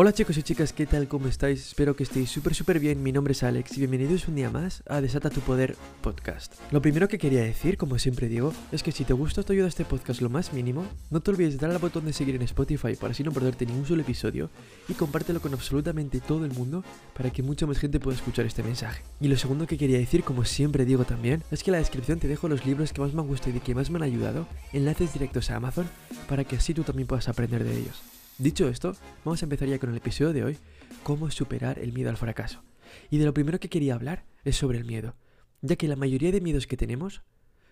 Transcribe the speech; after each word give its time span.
Hola 0.00 0.12
chicos 0.12 0.38
y 0.38 0.44
chicas, 0.44 0.72
¿qué 0.72 0.86
tal? 0.86 1.08
¿Cómo 1.08 1.26
estáis? 1.26 1.66
Espero 1.66 1.96
que 1.96 2.04
estéis 2.04 2.30
súper 2.30 2.54
súper 2.54 2.78
bien. 2.78 3.02
Mi 3.02 3.10
nombre 3.10 3.32
es 3.32 3.42
Alex 3.42 3.76
y 3.76 3.80
bienvenidos 3.80 4.28
un 4.28 4.36
día 4.36 4.48
más 4.48 4.84
a 4.86 5.00
Desata 5.00 5.28
tu 5.28 5.40
Poder 5.40 5.74
Podcast. 6.02 6.54
Lo 6.70 6.80
primero 6.80 7.08
que 7.08 7.18
quería 7.18 7.42
decir, 7.42 7.76
como 7.76 7.98
siempre 7.98 8.28
digo, 8.28 8.54
es 8.70 8.84
que 8.84 8.92
si 8.92 9.02
te 9.02 9.12
gusta 9.12 9.40
o 9.40 9.44
te 9.44 9.54
ayuda 9.54 9.66
este 9.66 9.84
podcast 9.84 10.20
lo 10.20 10.30
más 10.30 10.52
mínimo, 10.52 10.86
no 11.10 11.18
te 11.18 11.32
olvides 11.32 11.54
de 11.54 11.58
darle 11.58 11.74
al 11.74 11.82
botón 11.82 12.04
de 12.04 12.12
seguir 12.12 12.36
en 12.36 12.42
Spotify 12.42 12.94
para 12.94 13.10
así 13.10 13.24
no 13.24 13.32
perderte 13.32 13.66
ningún 13.66 13.86
solo 13.86 14.02
episodio 14.02 14.50
y 14.88 14.94
compártelo 14.94 15.40
con 15.40 15.52
absolutamente 15.52 16.20
todo 16.20 16.44
el 16.44 16.52
mundo 16.52 16.84
para 17.16 17.30
que 17.30 17.42
mucha 17.42 17.66
más 17.66 17.78
gente 17.78 17.98
pueda 17.98 18.16
escuchar 18.16 18.46
este 18.46 18.62
mensaje. 18.62 19.02
Y 19.20 19.26
lo 19.26 19.36
segundo 19.36 19.66
que 19.66 19.78
quería 19.78 19.98
decir, 19.98 20.22
como 20.22 20.44
siempre 20.44 20.84
digo 20.84 21.06
también, 21.06 21.42
es 21.50 21.64
que 21.64 21.70
en 21.70 21.72
la 21.72 21.78
descripción 21.78 22.20
te 22.20 22.28
dejo 22.28 22.46
los 22.46 22.64
libros 22.64 22.92
que 22.92 23.00
más 23.00 23.14
me 23.14 23.22
han 23.22 23.26
gustado 23.26 23.56
y 23.56 23.58
que 23.58 23.74
más 23.74 23.90
me 23.90 23.96
han 23.96 24.04
ayudado, 24.04 24.46
enlaces 24.72 25.12
directos 25.12 25.50
a 25.50 25.56
Amazon 25.56 25.88
para 26.28 26.44
que 26.44 26.54
así 26.54 26.72
tú 26.72 26.84
también 26.84 27.08
puedas 27.08 27.28
aprender 27.28 27.64
de 27.64 27.76
ellos. 27.76 28.17
Dicho 28.38 28.68
esto, 28.68 28.94
vamos 29.24 29.42
a 29.42 29.46
empezar 29.46 29.66
ya 29.66 29.80
con 29.80 29.90
el 29.90 29.96
episodio 29.96 30.32
de 30.32 30.44
hoy, 30.44 30.58
cómo 31.02 31.28
superar 31.28 31.80
el 31.80 31.92
miedo 31.92 32.08
al 32.08 32.16
fracaso. 32.16 32.62
Y 33.10 33.18
de 33.18 33.24
lo 33.24 33.34
primero 33.34 33.58
que 33.58 33.68
quería 33.68 33.94
hablar 33.94 34.26
es 34.44 34.54
sobre 34.54 34.78
el 34.78 34.84
miedo, 34.84 35.16
ya 35.60 35.74
que 35.74 35.88
la 35.88 35.96
mayoría 35.96 36.30
de 36.30 36.40
miedos 36.40 36.68
que 36.68 36.76
tenemos 36.76 37.22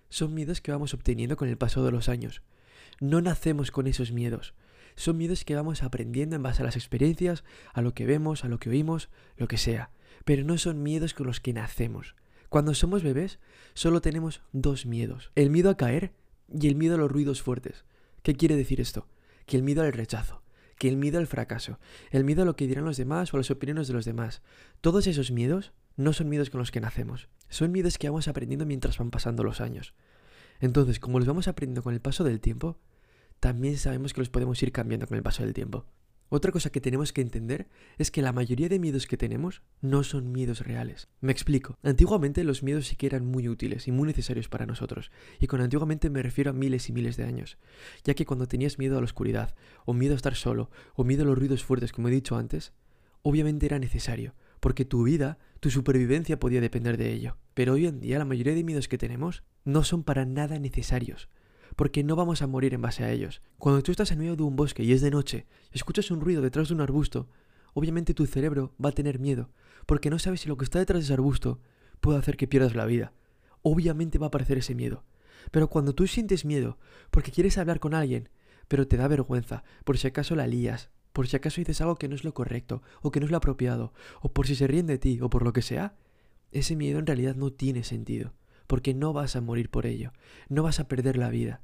son 0.08 0.34
miedos 0.34 0.60
que 0.60 0.72
vamos 0.72 0.92
obteniendo 0.92 1.36
con 1.36 1.48
el 1.48 1.56
paso 1.56 1.84
de 1.84 1.92
los 1.92 2.08
años. 2.08 2.42
No 2.98 3.20
nacemos 3.20 3.70
con 3.70 3.86
esos 3.86 4.10
miedos, 4.10 4.54
son 4.96 5.18
miedos 5.18 5.44
que 5.44 5.54
vamos 5.54 5.84
aprendiendo 5.84 6.34
en 6.34 6.42
base 6.42 6.62
a 6.62 6.64
las 6.64 6.74
experiencias, 6.74 7.44
a 7.72 7.80
lo 7.80 7.94
que 7.94 8.04
vemos, 8.04 8.44
a 8.44 8.48
lo 8.48 8.58
que 8.58 8.70
oímos, 8.70 9.08
lo 9.36 9.46
que 9.46 9.58
sea, 9.58 9.90
pero 10.24 10.42
no 10.42 10.58
son 10.58 10.82
miedos 10.82 11.14
con 11.14 11.28
los 11.28 11.38
que 11.38 11.52
nacemos. 11.52 12.16
Cuando 12.48 12.74
somos 12.74 13.04
bebés 13.04 13.38
solo 13.74 14.00
tenemos 14.00 14.42
dos 14.50 14.84
miedos, 14.84 15.30
el 15.36 15.50
miedo 15.50 15.70
a 15.70 15.76
caer 15.76 16.10
y 16.52 16.66
el 16.66 16.74
miedo 16.74 16.96
a 16.96 16.98
los 16.98 17.12
ruidos 17.12 17.40
fuertes. 17.40 17.84
¿Qué 18.24 18.34
quiere 18.34 18.56
decir 18.56 18.80
esto? 18.80 19.06
Que 19.46 19.56
el 19.56 19.62
miedo 19.62 19.82
al 19.82 19.92
rechazo 19.92 20.42
que 20.78 20.88
el 20.88 20.96
miedo 20.96 21.18
al 21.18 21.26
fracaso, 21.26 21.78
el 22.10 22.24
miedo 22.24 22.42
a 22.42 22.44
lo 22.44 22.56
que 22.56 22.66
dirán 22.66 22.84
los 22.84 22.96
demás 22.96 23.32
o 23.32 23.36
a 23.36 23.40
las 23.40 23.50
opiniones 23.50 23.88
de 23.88 23.94
los 23.94 24.04
demás. 24.04 24.42
Todos 24.80 25.06
esos 25.06 25.30
miedos 25.30 25.72
no 25.96 26.12
son 26.12 26.28
miedos 26.28 26.50
con 26.50 26.58
los 26.58 26.70
que 26.70 26.80
nacemos, 26.80 27.28
son 27.48 27.72
miedos 27.72 27.98
que 27.98 28.08
vamos 28.08 28.28
aprendiendo 28.28 28.66
mientras 28.66 28.98
van 28.98 29.10
pasando 29.10 29.42
los 29.42 29.60
años. 29.60 29.94
Entonces, 30.60 31.00
como 31.00 31.18
los 31.18 31.28
vamos 31.28 31.48
aprendiendo 31.48 31.82
con 31.82 31.94
el 31.94 32.00
paso 32.00 32.24
del 32.24 32.40
tiempo, 32.40 32.78
también 33.40 33.76
sabemos 33.78 34.14
que 34.14 34.20
los 34.20 34.30
podemos 34.30 34.62
ir 34.62 34.72
cambiando 34.72 35.06
con 35.06 35.16
el 35.16 35.22
paso 35.22 35.42
del 35.42 35.54
tiempo. 35.54 35.86
Otra 36.28 36.50
cosa 36.50 36.70
que 36.70 36.80
tenemos 36.80 37.12
que 37.12 37.20
entender 37.20 37.68
es 37.98 38.10
que 38.10 38.20
la 38.20 38.32
mayoría 38.32 38.68
de 38.68 38.80
miedos 38.80 39.06
que 39.06 39.16
tenemos 39.16 39.62
no 39.80 40.02
son 40.02 40.32
miedos 40.32 40.60
reales. 40.60 41.08
Me 41.20 41.30
explico. 41.30 41.78
Antiguamente 41.84 42.42
los 42.42 42.64
miedos 42.64 42.88
sí 42.88 42.96
que 42.96 43.06
eran 43.06 43.24
muy 43.24 43.48
útiles 43.48 43.86
y 43.86 43.92
muy 43.92 44.08
necesarios 44.08 44.48
para 44.48 44.66
nosotros. 44.66 45.12
Y 45.38 45.46
con 45.46 45.60
antiguamente 45.60 46.10
me 46.10 46.22
refiero 46.22 46.50
a 46.50 46.54
miles 46.54 46.88
y 46.88 46.92
miles 46.92 47.16
de 47.16 47.24
años. 47.24 47.58
Ya 48.02 48.14
que 48.14 48.26
cuando 48.26 48.48
tenías 48.48 48.78
miedo 48.78 48.98
a 48.98 49.00
la 49.00 49.04
oscuridad, 49.04 49.54
o 49.84 49.94
miedo 49.94 50.14
a 50.14 50.16
estar 50.16 50.34
solo, 50.34 50.70
o 50.94 51.04
miedo 51.04 51.22
a 51.22 51.26
los 51.26 51.38
ruidos 51.38 51.62
fuertes, 51.62 51.92
como 51.92 52.08
he 52.08 52.12
dicho 52.12 52.36
antes, 52.36 52.72
obviamente 53.22 53.66
era 53.66 53.78
necesario. 53.78 54.34
Porque 54.58 54.84
tu 54.84 55.04
vida, 55.04 55.38
tu 55.60 55.70
supervivencia 55.70 56.40
podía 56.40 56.60
depender 56.60 56.96
de 56.96 57.12
ello. 57.12 57.36
Pero 57.54 57.74
hoy 57.74 57.86
en 57.86 58.00
día 58.00 58.18
la 58.18 58.24
mayoría 58.24 58.54
de 58.54 58.64
miedos 58.64 58.88
que 58.88 58.98
tenemos 58.98 59.44
no 59.64 59.84
son 59.84 60.02
para 60.02 60.24
nada 60.24 60.58
necesarios 60.58 61.28
porque 61.76 62.02
no 62.02 62.16
vamos 62.16 62.40
a 62.40 62.46
morir 62.46 62.72
en 62.74 62.80
base 62.80 63.04
a 63.04 63.12
ellos. 63.12 63.42
Cuando 63.58 63.82
tú 63.82 63.90
estás 63.90 64.10
en 64.10 64.18
medio 64.18 64.34
de 64.34 64.42
un 64.42 64.56
bosque 64.56 64.82
y 64.82 64.92
es 64.92 65.02
de 65.02 65.10
noche, 65.10 65.46
y 65.72 65.76
escuchas 65.76 66.10
un 66.10 66.22
ruido 66.22 66.40
detrás 66.42 66.68
de 66.68 66.74
un 66.74 66.80
arbusto, 66.80 67.28
obviamente 67.74 68.14
tu 68.14 68.26
cerebro 68.26 68.74
va 68.82 68.88
a 68.88 68.92
tener 68.92 69.18
miedo, 69.18 69.50
porque 69.84 70.10
no 70.10 70.18
sabes 70.18 70.40
si 70.40 70.48
lo 70.48 70.56
que 70.56 70.64
está 70.64 70.78
detrás 70.78 71.00
de 71.00 71.04
ese 71.04 71.12
arbusto 71.12 71.60
puede 72.00 72.18
hacer 72.18 72.38
que 72.38 72.48
pierdas 72.48 72.74
la 72.74 72.86
vida. 72.86 73.12
Obviamente 73.60 74.18
va 74.18 74.26
a 74.26 74.28
aparecer 74.28 74.58
ese 74.58 74.74
miedo. 74.74 75.04
Pero 75.50 75.68
cuando 75.68 75.94
tú 75.94 76.06
sientes 76.06 76.44
miedo, 76.44 76.78
porque 77.10 77.30
quieres 77.30 77.58
hablar 77.58 77.78
con 77.78 77.94
alguien, 77.94 78.30
pero 78.68 78.88
te 78.88 78.96
da 78.96 79.06
vergüenza, 79.06 79.62
por 79.84 79.98
si 79.98 80.08
acaso 80.08 80.34
la 80.34 80.46
lías, 80.46 80.90
por 81.12 81.28
si 81.28 81.36
acaso 81.36 81.60
dices 81.60 81.80
algo 81.82 81.96
que 81.96 82.08
no 82.08 82.14
es 82.14 82.24
lo 82.24 82.34
correcto, 82.34 82.82
o 83.02 83.10
que 83.10 83.20
no 83.20 83.26
es 83.26 83.30
lo 83.30 83.36
apropiado, 83.36 83.92
o 84.22 84.32
por 84.32 84.46
si 84.46 84.56
se 84.56 84.66
ríen 84.66 84.86
de 84.86 84.98
ti, 84.98 85.20
o 85.20 85.28
por 85.28 85.44
lo 85.44 85.52
que 85.52 85.62
sea, 85.62 85.94
ese 86.52 86.74
miedo 86.74 86.98
en 86.98 87.06
realidad 87.06 87.36
no 87.36 87.52
tiene 87.52 87.84
sentido 87.84 88.32
porque 88.66 88.94
no 88.94 89.12
vas 89.12 89.36
a 89.36 89.40
morir 89.40 89.70
por 89.70 89.86
ello, 89.86 90.12
no 90.48 90.62
vas 90.62 90.80
a 90.80 90.88
perder 90.88 91.16
la 91.16 91.30
vida. 91.30 91.60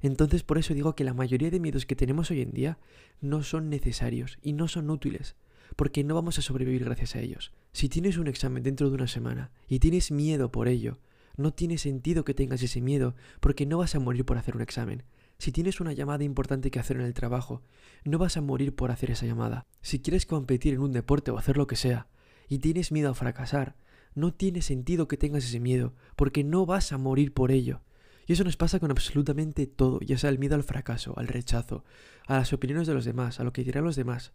Entonces 0.00 0.42
por 0.42 0.58
eso 0.58 0.74
digo 0.74 0.94
que 0.94 1.04
la 1.04 1.14
mayoría 1.14 1.50
de 1.50 1.60
miedos 1.60 1.86
que 1.86 1.96
tenemos 1.96 2.30
hoy 2.30 2.42
en 2.42 2.52
día 2.52 2.78
no 3.20 3.42
son 3.42 3.70
necesarios 3.70 4.38
y 4.42 4.52
no 4.52 4.68
son 4.68 4.90
útiles, 4.90 5.36
porque 5.76 6.04
no 6.04 6.14
vamos 6.14 6.38
a 6.38 6.42
sobrevivir 6.42 6.84
gracias 6.84 7.16
a 7.16 7.20
ellos. 7.20 7.52
Si 7.72 7.88
tienes 7.88 8.18
un 8.18 8.26
examen 8.26 8.62
dentro 8.62 8.88
de 8.88 8.96
una 8.96 9.08
semana 9.08 9.50
y 9.68 9.78
tienes 9.78 10.10
miedo 10.10 10.52
por 10.52 10.68
ello, 10.68 10.98
no 11.36 11.52
tiene 11.52 11.78
sentido 11.78 12.24
que 12.24 12.34
tengas 12.34 12.62
ese 12.62 12.80
miedo, 12.80 13.14
porque 13.40 13.66
no 13.66 13.78
vas 13.78 13.94
a 13.94 14.00
morir 14.00 14.24
por 14.24 14.38
hacer 14.38 14.54
un 14.54 14.62
examen. 14.62 15.02
Si 15.38 15.50
tienes 15.50 15.80
una 15.80 15.92
llamada 15.92 16.22
importante 16.22 16.70
que 16.70 16.78
hacer 16.78 16.96
en 16.96 17.02
el 17.02 17.14
trabajo, 17.14 17.62
no 18.04 18.18
vas 18.18 18.36
a 18.36 18.40
morir 18.40 18.74
por 18.74 18.90
hacer 18.90 19.10
esa 19.10 19.26
llamada. 19.26 19.66
Si 19.82 20.00
quieres 20.00 20.26
competir 20.26 20.74
en 20.74 20.80
un 20.80 20.92
deporte 20.92 21.30
o 21.30 21.38
hacer 21.38 21.56
lo 21.56 21.66
que 21.66 21.76
sea, 21.76 22.06
y 22.48 22.58
tienes 22.58 22.92
miedo 22.92 23.10
a 23.10 23.14
fracasar, 23.14 23.74
no 24.14 24.32
tiene 24.32 24.62
sentido 24.62 25.08
que 25.08 25.16
tengas 25.16 25.44
ese 25.44 25.60
miedo, 25.60 25.94
porque 26.16 26.44
no 26.44 26.66
vas 26.66 26.92
a 26.92 26.98
morir 26.98 27.32
por 27.34 27.50
ello. 27.50 27.82
Y 28.26 28.32
eso 28.32 28.44
nos 28.44 28.56
pasa 28.56 28.80
con 28.80 28.90
absolutamente 28.90 29.66
todo, 29.66 30.00
ya 30.00 30.16
sea 30.16 30.30
el 30.30 30.38
miedo 30.38 30.54
al 30.54 30.62
fracaso, 30.62 31.14
al 31.18 31.28
rechazo, 31.28 31.84
a 32.26 32.36
las 32.38 32.52
opiniones 32.52 32.86
de 32.86 32.94
los 32.94 33.04
demás, 33.04 33.38
a 33.38 33.44
lo 33.44 33.52
que 33.52 33.64
dirán 33.64 33.84
los 33.84 33.96
demás. 33.96 34.32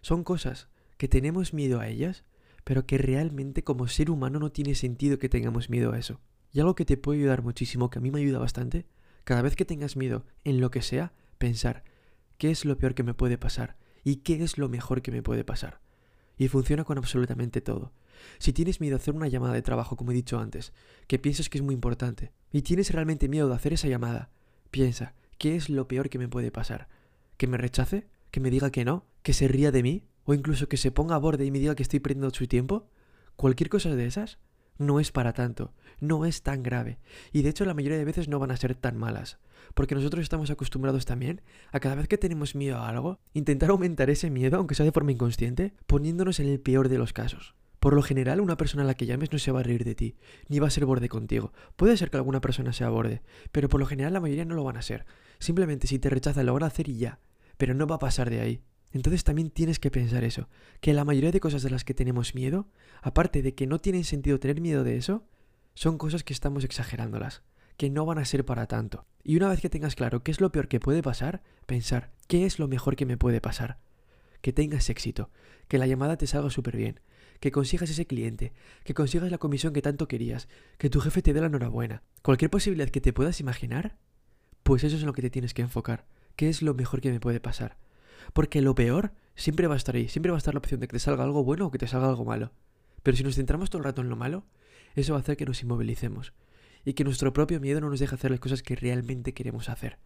Son 0.00 0.24
cosas 0.24 0.68
que 0.96 1.08
tenemos 1.08 1.52
miedo 1.52 1.80
a 1.80 1.88
ellas, 1.88 2.24
pero 2.64 2.86
que 2.86 2.98
realmente 2.98 3.62
como 3.62 3.88
ser 3.88 4.10
humano 4.10 4.38
no 4.38 4.50
tiene 4.50 4.74
sentido 4.74 5.18
que 5.18 5.28
tengamos 5.28 5.68
miedo 5.68 5.92
a 5.92 5.98
eso. 5.98 6.20
Y 6.52 6.60
algo 6.60 6.74
que 6.74 6.86
te 6.86 6.96
puede 6.96 7.20
ayudar 7.20 7.42
muchísimo, 7.42 7.90
que 7.90 7.98
a 7.98 8.02
mí 8.02 8.10
me 8.10 8.20
ayuda 8.20 8.38
bastante, 8.38 8.86
cada 9.24 9.42
vez 9.42 9.56
que 9.56 9.64
tengas 9.64 9.96
miedo 9.96 10.24
en 10.44 10.60
lo 10.60 10.70
que 10.70 10.80
sea, 10.80 11.12
pensar, 11.36 11.84
¿qué 12.38 12.50
es 12.50 12.64
lo 12.64 12.78
peor 12.78 12.94
que 12.94 13.02
me 13.02 13.12
puede 13.12 13.36
pasar? 13.36 13.76
¿Y 14.04 14.16
qué 14.16 14.42
es 14.42 14.56
lo 14.56 14.68
mejor 14.68 15.02
que 15.02 15.10
me 15.10 15.22
puede 15.22 15.44
pasar? 15.44 15.80
Y 16.38 16.48
funciona 16.48 16.84
con 16.84 16.96
absolutamente 16.96 17.60
todo. 17.60 17.92
Si 18.38 18.52
tienes 18.52 18.80
miedo 18.80 18.96
a 18.96 18.98
hacer 18.98 19.14
una 19.14 19.28
llamada 19.28 19.54
de 19.54 19.62
trabajo, 19.62 19.96
como 19.96 20.12
he 20.12 20.14
dicho 20.14 20.38
antes, 20.38 20.72
que 21.06 21.18
piensas 21.18 21.48
que 21.48 21.58
es 21.58 21.64
muy 21.64 21.74
importante, 21.74 22.32
y 22.52 22.62
tienes 22.62 22.90
realmente 22.90 23.28
miedo 23.28 23.48
de 23.48 23.54
hacer 23.54 23.72
esa 23.72 23.88
llamada, 23.88 24.30
piensa, 24.70 25.14
¿qué 25.38 25.56
es 25.56 25.68
lo 25.68 25.88
peor 25.88 26.08
que 26.08 26.18
me 26.18 26.28
puede 26.28 26.50
pasar? 26.50 26.88
¿Que 27.36 27.46
me 27.46 27.58
rechace? 27.58 28.06
¿Que 28.30 28.40
me 28.40 28.50
diga 28.50 28.70
que 28.70 28.84
no? 28.84 29.06
¿Que 29.22 29.32
se 29.32 29.48
ría 29.48 29.70
de 29.72 29.82
mí? 29.82 30.04
¿O 30.24 30.34
incluso 30.34 30.68
que 30.68 30.76
se 30.76 30.90
ponga 30.90 31.14
a 31.14 31.18
borde 31.18 31.44
y 31.44 31.50
me 31.50 31.58
diga 31.58 31.74
que 31.74 31.82
estoy 31.82 32.00
perdiendo 32.00 32.30
su 32.30 32.46
tiempo? 32.46 32.88
Cualquier 33.36 33.68
cosa 33.68 33.94
de 33.94 34.06
esas 34.06 34.38
no 34.78 35.00
es 35.00 35.12
para 35.12 35.32
tanto, 35.32 35.72
no 36.00 36.26
es 36.26 36.42
tan 36.42 36.62
grave, 36.62 36.98
y 37.32 37.42
de 37.42 37.50
hecho 37.50 37.64
la 37.64 37.74
mayoría 37.74 37.98
de 37.98 38.04
veces 38.04 38.28
no 38.28 38.38
van 38.38 38.50
a 38.50 38.56
ser 38.56 38.74
tan 38.74 38.96
malas, 38.96 39.38
porque 39.74 39.94
nosotros 39.94 40.22
estamos 40.22 40.50
acostumbrados 40.50 41.06
también 41.06 41.40
a 41.72 41.80
cada 41.80 41.94
vez 41.94 42.08
que 42.08 42.18
tenemos 42.18 42.54
miedo 42.54 42.78
a 42.78 42.88
algo, 42.88 43.18
intentar 43.32 43.70
aumentar 43.70 44.10
ese 44.10 44.30
miedo, 44.30 44.58
aunque 44.58 44.74
sea 44.74 44.84
de 44.84 44.92
forma 44.92 45.12
inconsciente, 45.12 45.72
poniéndonos 45.86 46.40
en 46.40 46.48
el 46.48 46.60
peor 46.60 46.88
de 46.88 46.98
los 46.98 47.12
casos. 47.12 47.54
Por 47.86 47.94
lo 47.94 48.02
general, 48.02 48.40
una 48.40 48.56
persona 48.56 48.82
a 48.82 48.84
la 48.84 48.94
que 48.94 49.06
llames 49.06 49.30
no 49.30 49.38
se 49.38 49.52
va 49.52 49.60
a 49.60 49.62
reír 49.62 49.84
de 49.84 49.94
ti, 49.94 50.16
ni 50.48 50.58
va 50.58 50.66
a 50.66 50.70
ser 50.70 50.86
borde 50.86 51.08
contigo. 51.08 51.52
Puede 51.76 51.96
ser 51.96 52.10
que 52.10 52.16
alguna 52.16 52.40
persona 52.40 52.72
sea 52.72 52.88
borde, 52.88 53.22
pero 53.52 53.68
por 53.68 53.78
lo 53.78 53.86
general 53.86 54.12
la 54.12 54.18
mayoría 54.18 54.44
no 54.44 54.56
lo 54.56 54.64
van 54.64 54.76
a 54.76 54.82
ser. 54.82 55.06
Simplemente 55.38 55.86
si 55.86 56.00
te 56.00 56.10
rechazan 56.10 56.46
lo 56.46 56.52
van 56.52 56.64
a 56.64 56.66
hacer 56.66 56.88
y 56.88 56.96
ya, 56.96 57.20
pero 57.56 57.74
no 57.74 57.86
va 57.86 57.94
a 57.94 58.00
pasar 58.00 58.28
de 58.28 58.40
ahí. 58.40 58.60
Entonces 58.90 59.22
también 59.22 59.50
tienes 59.50 59.78
que 59.78 59.92
pensar 59.92 60.24
eso, 60.24 60.48
que 60.80 60.94
la 60.94 61.04
mayoría 61.04 61.30
de 61.30 61.38
cosas 61.38 61.62
de 61.62 61.70
las 61.70 61.84
que 61.84 61.94
tenemos 61.94 62.34
miedo, 62.34 62.66
aparte 63.02 63.40
de 63.40 63.54
que 63.54 63.68
no 63.68 63.78
tienen 63.78 64.02
sentido 64.02 64.40
tener 64.40 64.60
miedo 64.60 64.82
de 64.82 64.96
eso, 64.96 65.22
son 65.74 65.96
cosas 65.96 66.24
que 66.24 66.32
estamos 66.32 66.64
exagerándolas, 66.64 67.44
que 67.76 67.88
no 67.88 68.04
van 68.04 68.18
a 68.18 68.24
ser 68.24 68.44
para 68.44 68.66
tanto. 68.66 69.06
Y 69.22 69.36
una 69.36 69.48
vez 69.48 69.60
que 69.60 69.70
tengas 69.70 69.94
claro 69.94 70.24
qué 70.24 70.32
es 70.32 70.40
lo 70.40 70.50
peor 70.50 70.66
que 70.66 70.80
puede 70.80 71.04
pasar, 71.04 71.44
pensar, 71.66 72.10
¿qué 72.26 72.46
es 72.46 72.58
lo 72.58 72.66
mejor 72.66 72.96
que 72.96 73.06
me 73.06 73.16
puede 73.16 73.40
pasar? 73.40 73.78
Que 74.40 74.52
tengas 74.52 74.90
éxito, 74.90 75.30
que 75.68 75.78
la 75.78 75.86
llamada 75.86 76.16
te 76.16 76.26
salga 76.26 76.50
súper 76.50 76.76
bien, 76.76 76.98
que 77.40 77.50
consigas 77.50 77.90
ese 77.90 78.06
cliente, 78.06 78.52
que 78.84 78.94
consigas 78.94 79.30
la 79.30 79.38
comisión 79.38 79.72
que 79.72 79.82
tanto 79.82 80.08
querías, 80.08 80.48
que 80.78 80.90
tu 80.90 81.00
jefe 81.00 81.22
te 81.22 81.32
dé 81.32 81.40
la 81.40 81.46
enhorabuena. 81.46 82.02
Cualquier 82.22 82.50
posibilidad 82.50 82.88
que 82.88 83.00
te 83.00 83.12
puedas 83.12 83.40
imaginar, 83.40 83.96
pues 84.62 84.84
eso 84.84 84.96
es 84.96 85.02
en 85.02 85.06
lo 85.06 85.12
que 85.12 85.22
te 85.22 85.30
tienes 85.30 85.54
que 85.54 85.62
enfocar. 85.62 86.06
¿Qué 86.36 86.48
es 86.48 86.62
lo 86.62 86.74
mejor 86.74 87.00
que 87.00 87.10
me 87.10 87.20
puede 87.20 87.40
pasar? 87.40 87.76
Porque 88.32 88.60
lo 88.60 88.74
peor 88.74 89.12
siempre 89.34 89.66
va 89.66 89.74
a 89.74 89.76
estar 89.76 89.94
ahí, 89.94 90.08
siempre 90.08 90.30
va 90.30 90.36
a 90.36 90.38
estar 90.38 90.54
la 90.54 90.58
opción 90.58 90.80
de 90.80 90.88
que 90.88 90.96
te 90.96 91.00
salga 91.00 91.24
algo 91.24 91.44
bueno 91.44 91.66
o 91.66 91.70
que 91.70 91.78
te 91.78 91.86
salga 91.86 92.08
algo 92.08 92.24
malo. 92.24 92.52
Pero 93.02 93.16
si 93.16 93.22
nos 93.22 93.36
centramos 93.36 93.70
todo 93.70 93.78
el 93.78 93.84
rato 93.84 94.02
en 94.02 94.08
lo 94.08 94.16
malo, 94.16 94.44
eso 94.94 95.12
va 95.12 95.18
a 95.18 95.22
hacer 95.22 95.36
que 95.36 95.46
nos 95.46 95.62
inmovilicemos 95.62 96.32
y 96.84 96.94
que 96.94 97.04
nuestro 97.04 97.32
propio 97.32 97.60
miedo 97.60 97.80
no 97.80 97.90
nos 97.90 98.00
deje 98.00 98.14
hacer 98.14 98.30
las 98.30 98.40
cosas 98.40 98.62
que 98.62 98.76
realmente 98.76 99.34
queremos 99.34 99.68
hacer. 99.68 99.98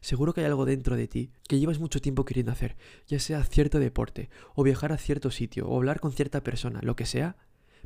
Seguro 0.00 0.32
que 0.32 0.40
hay 0.40 0.46
algo 0.46 0.64
dentro 0.64 0.96
de 0.96 1.08
ti 1.08 1.30
que 1.48 1.58
llevas 1.58 1.78
mucho 1.78 2.00
tiempo 2.00 2.24
queriendo 2.24 2.52
hacer, 2.52 2.76
ya 3.06 3.18
sea 3.18 3.44
cierto 3.44 3.78
deporte, 3.78 4.30
o 4.54 4.62
viajar 4.62 4.92
a 4.92 4.98
cierto 4.98 5.30
sitio, 5.30 5.68
o 5.68 5.76
hablar 5.76 6.00
con 6.00 6.12
cierta 6.12 6.42
persona, 6.42 6.80
lo 6.82 6.96
que 6.96 7.06
sea, 7.06 7.36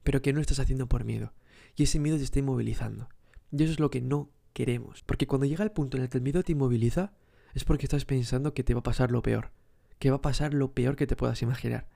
pero 0.03 0.23
que 0.23 0.33
no 0.33 0.41
estás 0.41 0.61
haciendo 0.61 0.89
por 0.89 1.05
miedo. 1.05 1.33
Y 1.77 1.85
ese 1.85 1.99
miedo 1.99 2.17
te 2.17 2.25
está 2.25 2.39
inmovilizando. 2.39 3.09
Y 3.51 3.63
eso 3.63 3.73
es 3.73 3.81
lo 3.81 3.91
que 3.91 4.01
no 4.01 4.31
queremos. 4.53 5.03
Porque 5.03 5.27
cuando 5.27 5.47
llega 5.47 5.65
el 5.65 5.73
punto 5.73 5.97
en 5.97 6.05
el 6.05 6.09
que 6.09 6.19
el 6.19 6.23
miedo 6.23 6.43
te 6.43 6.53
inmoviliza, 6.53 7.13
es 7.55 7.65
porque 7.65 7.87
estás 7.87 8.05
pensando 8.05 8.55
que 8.55 8.65
te 8.65 8.75
va 8.75 8.81
a 8.81 8.85
pasar 8.85 9.11
lo 9.11 9.23
peor. 9.23 9.51
Que 9.99 10.11
va 10.11 10.17
a 10.17 10.23
pasar 10.23 10.55
lo 10.55 10.73
peor 10.73 10.97
que 10.97 11.07
te 11.07 11.17
puedas 11.17 11.43
imaginar. 11.43 11.89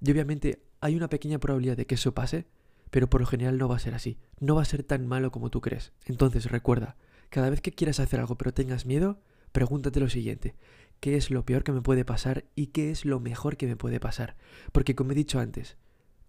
Y 0.00 0.10
obviamente 0.10 0.62
hay 0.80 0.96
una 0.96 1.08
pequeña 1.08 1.38
probabilidad 1.38 1.76
de 1.76 1.86
que 1.86 1.96
eso 1.96 2.14
pase, 2.14 2.46
pero 2.90 3.08
por 3.08 3.20
lo 3.20 3.26
general 3.26 3.58
no 3.58 3.68
va 3.68 3.76
a 3.76 3.80
ser 3.80 3.94
así. 3.94 4.18
No 4.40 4.54
va 4.54 4.62
a 4.62 4.66
ser 4.66 4.82
tan 4.82 5.06
malo 5.06 5.30
como 5.30 5.50
tú 5.50 5.60
crees. 5.60 5.92
Entonces 6.04 6.50
recuerda, 6.50 6.96
cada 7.30 7.50
vez 7.50 7.60
que 7.60 7.72
quieras 7.72 8.00
hacer 8.00 8.20
algo 8.20 8.36
pero 8.36 8.52
tengas 8.52 8.86
miedo, 8.86 9.20
pregúntate 9.52 10.00
lo 10.00 10.08
siguiente, 10.08 10.54
qué 11.00 11.16
es 11.16 11.30
lo 11.30 11.44
peor 11.44 11.64
que 11.64 11.72
me 11.72 11.82
puede 11.82 12.04
pasar 12.04 12.44
y 12.54 12.68
qué 12.68 12.90
es 12.90 13.04
lo 13.04 13.20
mejor 13.20 13.56
que 13.56 13.66
me 13.66 13.76
puede 13.76 14.00
pasar. 14.00 14.36
Porque 14.72 14.94
como 14.94 15.12
he 15.12 15.14
dicho 15.14 15.40
antes, 15.40 15.76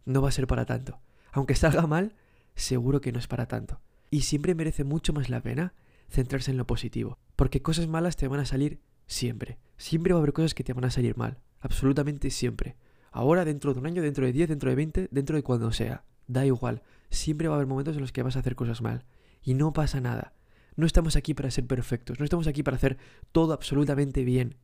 no 0.05 0.21
va 0.21 0.29
a 0.29 0.33
ser 0.33 0.47
para 0.47 0.65
tanto. 0.65 0.99
Aunque 1.31 1.55
salga 1.55 1.87
mal, 1.87 2.15
seguro 2.55 3.01
que 3.01 3.11
no 3.11 3.19
es 3.19 3.27
para 3.27 3.47
tanto. 3.47 3.81
Y 4.09 4.21
siempre 4.21 4.55
merece 4.55 4.83
mucho 4.83 5.13
más 5.13 5.29
la 5.29 5.41
pena 5.41 5.73
centrarse 6.09 6.51
en 6.51 6.57
lo 6.57 6.65
positivo. 6.65 7.19
Porque 7.35 7.61
cosas 7.61 7.87
malas 7.87 8.15
te 8.15 8.27
van 8.27 8.39
a 8.39 8.45
salir 8.45 8.81
siempre. 9.05 9.59
Siempre 9.77 10.13
va 10.13 10.19
a 10.19 10.21
haber 10.21 10.33
cosas 10.33 10.53
que 10.53 10.63
te 10.63 10.73
van 10.73 10.85
a 10.85 10.91
salir 10.91 11.15
mal. 11.17 11.39
Absolutamente 11.59 12.31
siempre. 12.31 12.75
Ahora, 13.11 13.45
dentro 13.45 13.73
de 13.73 13.79
un 13.79 13.87
año, 13.87 14.01
dentro 14.01 14.25
de 14.25 14.33
10, 14.33 14.49
dentro 14.49 14.69
de 14.69 14.75
20, 14.75 15.09
dentro 15.11 15.35
de 15.35 15.43
cuando 15.43 15.71
sea. 15.71 16.03
Da 16.27 16.45
igual. 16.45 16.83
Siempre 17.09 17.47
va 17.47 17.55
a 17.55 17.57
haber 17.57 17.67
momentos 17.67 17.95
en 17.95 18.01
los 18.01 18.11
que 18.11 18.23
vas 18.23 18.35
a 18.35 18.39
hacer 18.39 18.55
cosas 18.55 18.81
mal. 18.81 19.05
Y 19.41 19.53
no 19.53 19.73
pasa 19.73 19.99
nada. 19.99 20.33
No 20.79 20.85
estamos 20.85 21.17
aquí 21.17 21.33
para 21.33 21.51
ser 21.51 21.67
perfectos. 21.67 22.19
No 22.19 22.23
estamos 22.23 22.47
aquí 22.47 22.63
para 22.63 22.77
hacer 22.77 22.97
todo 23.33 23.51
absolutamente 23.51 24.23
bien. 24.23 24.55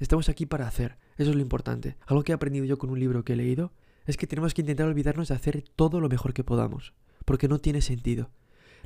Estamos 0.00 0.28
aquí 0.28 0.46
para 0.46 0.66
hacer. 0.66 0.98
Eso 1.16 1.30
es 1.30 1.36
lo 1.36 1.42
importante. 1.42 1.96
Algo 2.08 2.24
que 2.24 2.32
he 2.32 2.34
aprendido 2.34 2.64
yo 2.64 2.76
con 2.76 2.90
un 2.90 2.98
libro 2.98 3.24
que 3.24 3.34
he 3.34 3.36
leído 3.36 3.72
es 4.04 4.16
que 4.16 4.26
tenemos 4.26 4.52
que 4.52 4.62
intentar 4.62 4.88
olvidarnos 4.88 5.28
de 5.28 5.36
hacer 5.36 5.62
todo 5.76 6.00
lo 6.00 6.08
mejor 6.08 6.34
que 6.34 6.42
podamos. 6.42 6.92
Porque 7.24 7.46
no 7.46 7.60
tiene 7.60 7.82
sentido. 7.82 8.32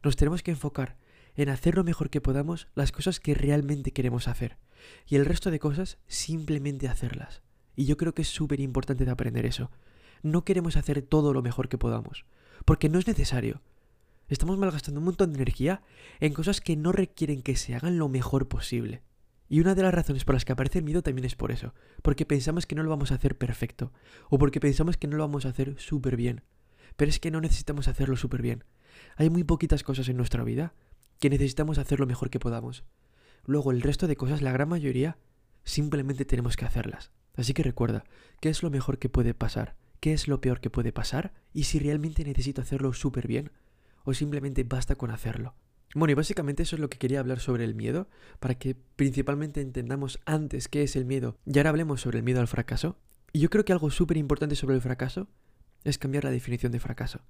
Nos 0.02 0.16
tenemos 0.16 0.42
que 0.42 0.50
enfocar 0.50 0.98
en 1.36 1.48
hacer 1.48 1.74
lo 1.74 1.84
mejor 1.84 2.10
que 2.10 2.20
podamos 2.20 2.68
las 2.74 2.92
cosas 2.92 3.18
que 3.18 3.32
realmente 3.32 3.92
queremos 3.92 4.28
hacer. 4.28 4.58
Y 5.06 5.16
el 5.16 5.24
resto 5.24 5.50
de 5.50 5.60
cosas 5.60 5.96
simplemente 6.06 6.86
hacerlas. 6.86 7.40
Y 7.76 7.86
yo 7.86 7.96
creo 7.96 8.12
que 8.12 8.20
es 8.20 8.28
súper 8.28 8.60
importante 8.60 9.06
de 9.06 9.10
aprender 9.10 9.46
eso. 9.46 9.70
No 10.22 10.44
queremos 10.44 10.76
hacer 10.76 11.00
todo 11.00 11.32
lo 11.32 11.40
mejor 11.40 11.70
que 11.70 11.78
podamos, 11.78 12.26
porque 12.66 12.90
no 12.90 12.98
es 12.98 13.06
necesario. 13.06 13.62
Estamos 14.28 14.58
malgastando 14.58 15.00
un 15.00 15.06
montón 15.06 15.32
de 15.32 15.38
energía 15.38 15.80
en 16.20 16.34
cosas 16.34 16.60
que 16.60 16.76
no 16.76 16.92
requieren 16.92 17.40
que 17.40 17.56
se 17.56 17.74
hagan 17.74 17.98
lo 17.98 18.10
mejor 18.10 18.46
posible. 18.46 19.02
Y 19.48 19.60
una 19.60 19.74
de 19.74 19.82
las 19.82 19.94
razones 19.94 20.24
por 20.24 20.34
las 20.34 20.44
que 20.44 20.52
aparece 20.52 20.80
el 20.80 20.84
miedo 20.84 21.02
también 21.02 21.24
es 21.24 21.34
por 21.34 21.50
eso, 21.50 21.74
porque 22.02 22.26
pensamos 22.26 22.66
que 22.66 22.74
no 22.74 22.82
lo 22.82 22.90
vamos 22.90 23.10
a 23.10 23.14
hacer 23.14 23.38
perfecto, 23.38 23.92
o 24.28 24.38
porque 24.38 24.60
pensamos 24.60 24.98
que 24.98 25.06
no 25.06 25.16
lo 25.16 25.24
vamos 25.24 25.46
a 25.46 25.48
hacer 25.48 25.80
súper 25.80 26.16
bien. 26.16 26.42
Pero 26.96 27.08
es 27.08 27.18
que 27.18 27.30
no 27.30 27.40
necesitamos 27.40 27.88
hacerlo 27.88 28.16
súper 28.16 28.42
bien. 28.42 28.64
Hay 29.16 29.30
muy 29.30 29.44
poquitas 29.44 29.82
cosas 29.82 30.08
en 30.10 30.18
nuestra 30.18 30.44
vida 30.44 30.74
que 31.18 31.30
necesitamos 31.30 31.78
hacer 31.78 31.98
lo 31.98 32.06
mejor 32.06 32.28
que 32.28 32.38
podamos. 32.38 32.84
Luego 33.46 33.70
el 33.70 33.80
resto 33.80 34.06
de 34.06 34.16
cosas, 34.16 34.42
la 34.42 34.52
gran 34.52 34.68
mayoría, 34.68 35.16
simplemente 35.64 36.26
tenemos 36.26 36.56
que 36.56 36.66
hacerlas. 36.66 37.12
Así 37.34 37.54
que 37.54 37.62
recuerda, 37.62 38.04
¿qué 38.40 38.50
es 38.50 38.62
lo 38.62 38.68
mejor 38.68 38.98
que 38.98 39.08
puede 39.08 39.32
pasar? 39.32 39.76
¿Qué 40.00 40.12
es 40.12 40.28
lo 40.28 40.42
peor 40.42 40.60
que 40.60 40.70
puede 40.70 40.92
pasar? 40.92 41.32
Y 41.54 41.64
si 41.64 41.78
realmente 41.78 42.24
necesito 42.24 42.60
hacerlo 42.60 42.92
súper 42.92 43.26
bien, 43.26 43.50
o 44.04 44.14
simplemente 44.14 44.64
basta 44.64 44.96
con 44.96 45.10
hacerlo. 45.10 45.54
Bueno, 45.94 46.12
y 46.12 46.14
básicamente 46.14 46.62
eso 46.62 46.76
es 46.76 46.80
lo 46.80 46.90
que 46.90 46.98
quería 46.98 47.20
hablar 47.20 47.40
sobre 47.40 47.64
el 47.64 47.74
miedo, 47.74 48.08
para 48.40 48.54
que 48.54 48.76
principalmente 48.96 49.60
entendamos 49.60 50.20
antes 50.26 50.68
qué 50.68 50.82
es 50.82 50.96
el 50.96 51.06
miedo 51.06 51.36
y 51.46 51.58
ahora 51.58 51.70
hablemos 51.70 52.02
sobre 52.02 52.18
el 52.18 52.24
miedo 52.24 52.40
al 52.40 52.48
fracaso. 52.48 52.98
Y 53.32 53.40
yo 53.40 53.50
creo 53.50 53.64
que 53.64 53.72
algo 53.72 53.90
súper 53.90 54.16
importante 54.16 54.54
sobre 54.54 54.74
el 54.74 54.82
fracaso 54.82 55.28
es 55.84 55.98
cambiar 55.98 56.24
la 56.24 56.30
definición 56.30 56.72
de 56.72 56.80
fracaso. 56.80 57.20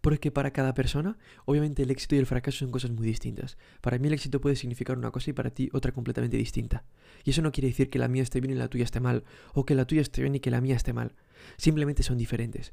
Porque 0.00 0.30
para 0.30 0.52
cada 0.52 0.74
persona, 0.74 1.16
obviamente 1.46 1.82
el 1.82 1.90
éxito 1.90 2.14
y 2.14 2.18
el 2.18 2.26
fracaso 2.26 2.58
son 2.58 2.70
cosas 2.70 2.90
muy 2.90 3.06
distintas. 3.06 3.56
Para 3.80 3.98
mí 3.98 4.06
el 4.08 4.14
éxito 4.14 4.40
puede 4.40 4.56
significar 4.56 4.98
una 4.98 5.10
cosa 5.10 5.30
y 5.30 5.32
para 5.32 5.50
ti 5.50 5.70
otra 5.72 5.92
completamente 5.92 6.36
distinta. 6.36 6.84
Y 7.24 7.30
eso 7.30 7.42
no 7.42 7.52
quiere 7.52 7.68
decir 7.68 7.90
que 7.90 7.98
la 7.98 8.08
mía 8.08 8.22
esté 8.22 8.40
bien 8.40 8.52
y 8.52 8.58
la 8.58 8.68
tuya 8.68 8.84
esté 8.84 9.00
mal, 9.00 9.24
o 9.52 9.64
que 9.64 9.74
la 9.74 9.86
tuya 9.86 10.02
esté 10.02 10.22
bien 10.22 10.34
y 10.34 10.40
que 10.40 10.50
la 10.50 10.60
mía 10.60 10.76
esté 10.76 10.92
mal. 10.92 11.14
Simplemente 11.56 12.02
son 12.02 12.18
diferentes. 12.18 12.72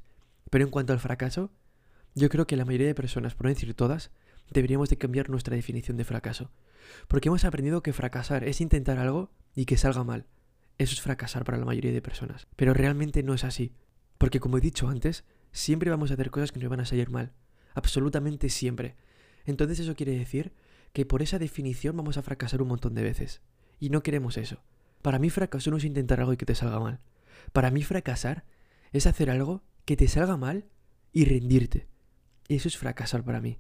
Pero 0.50 0.66
en 0.66 0.72
cuanto 0.72 0.94
al 0.94 1.00
fracaso, 1.00 1.52
yo 2.16 2.30
creo 2.30 2.48
que 2.48 2.58
la 2.58 2.66
mayoría 2.66 2.88
de 2.88 2.96
personas, 2.96 3.36
por 3.36 3.46
no 3.46 3.50
decir 3.50 3.74
todas, 3.74 4.12
deberíamos 4.50 4.90
de 4.90 4.98
cambiar 4.98 5.30
nuestra 5.30 5.56
definición 5.56 5.98
de 5.98 6.04
fracaso. 6.04 6.52
Porque 7.08 7.30
hemos 7.30 7.46
aprendido 7.46 7.84
que 7.84 7.94
fracasar 7.94 8.44
es 8.44 8.62
intentar 8.62 8.98
algo 8.98 9.32
y 9.56 9.66
que 9.66 9.78
salga 9.78 10.04
mal. 10.04 10.26
Eso 10.78 10.94
es 10.94 11.02
fracasar 11.02 11.44
para 11.44 11.58
la 11.58 11.66
mayoría 11.66 11.92
de 11.92 12.02
personas. 12.02 12.48
Pero 12.56 12.74
realmente 12.74 13.24
no 13.24 13.34
es 13.34 13.44
así. 13.44 13.74
Porque 14.18 14.40
como 14.40 14.58
he 14.58 14.62
dicho 14.62 14.90
antes, 14.90 15.24
siempre 15.52 15.90
vamos 15.90 16.12
a 16.12 16.16
hacer 16.16 16.32
cosas 16.32 16.52
que 16.52 16.60
nos 16.60 16.70
van 16.70 16.82
a 16.82 16.86
salir 16.86 17.10
mal. 17.10 17.34
Absolutamente 17.74 18.50
siempre. 18.50 18.96
Entonces 19.46 19.80
eso 19.80 19.96
quiere 19.96 20.18
decir 20.18 20.54
que 20.94 21.06
por 21.06 21.22
esa 21.22 21.40
definición 21.40 21.96
vamos 21.96 22.18
a 22.18 22.22
fracasar 22.22 22.62
un 22.62 22.68
montón 22.68 22.94
de 22.94 23.04
veces. 23.04 23.42
Y 23.80 23.90
no 23.90 24.04
queremos 24.04 24.38
eso. 24.38 24.64
Para 25.02 25.20
mí 25.20 25.30
fracaso 25.30 25.72
no 25.72 25.78
es 25.78 25.86
intentar 25.86 26.20
algo 26.20 26.34
y 26.34 26.38
que 26.38 26.46
te 26.46 26.56
salga 26.56 26.80
mal. 26.80 27.00
Para 27.54 27.72
mí 27.72 27.84
fracasar 27.84 28.44
es 28.92 29.08
hacer 29.08 29.30
algo 29.30 29.64
que 29.86 29.98
te 29.98 30.08
salga 30.08 30.38
mal 30.38 30.66
y 31.12 31.26
rendirte. 31.26 31.88
Eso 32.56 32.68
es 32.68 32.78
fracasar 32.78 33.24
para 33.24 33.40
mí. 33.40 33.60